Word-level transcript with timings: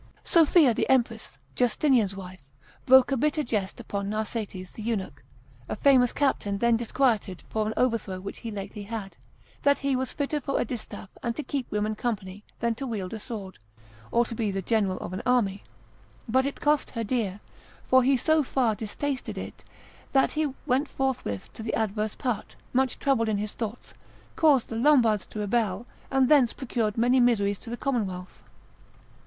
Sophia 0.23 0.73
the 0.73 0.89
empress, 0.89 1.37
Justinian's 1.53 2.15
wife, 2.15 2.49
broke 2.87 3.11
a 3.11 3.17
bitter 3.17 3.43
jest 3.43 3.79
upon 3.79 4.09
Narsetes 4.09 4.71
the 4.71 4.81
eunuch, 4.81 5.21
a 5.69 5.75
famous 5.75 6.11
captain 6.11 6.57
then 6.57 6.75
disquieted 6.75 7.43
for 7.49 7.67
an 7.67 7.73
overthrow 7.77 8.19
which 8.19 8.39
he 8.39 8.49
lately 8.49 8.81
had: 8.81 9.15
that 9.61 9.77
he 9.77 9.95
was 9.95 10.11
fitter 10.11 10.41
for 10.41 10.59
a 10.59 10.65
distaff 10.65 11.11
and 11.21 11.35
to 11.35 11.43
keep 11.43 11.69
women 11.69 11.93
company, 11.93 12.43
than 12.61 12.73
to 12.73 12.87
wield 12.87 13.13
a 13.13 13.19
sword, 13.19 13.59
or 14.09 14.25
to 14.25 14.33
be 14.33 14.51
general 14.63 14.97
of 15.01 15.13
an 15.13 15.21
army: 15.23 15.61
but 16.27 16.47
it 16.47 16.59
cost 16.59 16.89
her 16.89 17.03
dear, 17.03 17.39
for 17.87 18.01
he 18.01 18.17
so 18.17 18.41
far 18.41 18.73
distasted 18.73 19.37
it, 19.37 19.63
that 20.13 20.31
he 20.31 20.51
went 20.65 20.87
forthwith 20.87 21.53
to 21.53 21.61
the 21.61 21.75
adverse 21.75 22.15
part, 22.15 22.55
much 22.73 22.97
troubled 22.97 23.29
in 23.29 23.37
his 23.37 23.53
thoughts, 23.53 23.93
caused 24.35 24.69
the 24.69 24.75
Lombards 24.75 25.27
to 25.27 25.37
rebel, 25.37 25.85
and 26.09 26.27
thence 26.27 26.53
procured 26.53 26.97
many 26.97 27.19
miseries 27.19 27.59
to 27.59 27.69
the 27.69 27.77
commonwealth. 27.77 28.41